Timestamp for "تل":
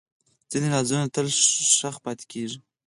1.15-1.27